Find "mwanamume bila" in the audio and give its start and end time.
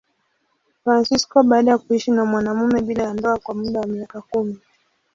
2.25-3.03